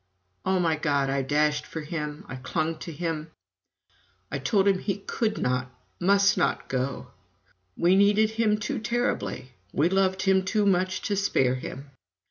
O 0.45 0.59
my 0.59 0.77
God 0.77 1.11
I 1.11 1.21
dashed 1.21 1.67
for 1.67 1.81
him, 1.81 2.25
I 2.27 2.35
clung 2.35 2.79
to 2.79 2.91
him, 2.91 3.29
I 4.31 4.39
told 4.39 4.67
him 4.67 4.79
he 4.79 4.95
could 4.97 5.37
not, 5.37 5.69
must 5.99 6.39
not 6.39 6.67
go 6.67 7.11
we 7.77 7.95
needed 7.95 8.31
him 8.31 8.57
too 8.57 8.79
terribly, 8.79 9.51
we 9.71 9.89
loved 9.89 10.23
him 10.23 10.43
too 10.43 10.65
much 10.65 11.03
to 11.03 11.15
spare 11.15 11.53
him. 11.53 11.91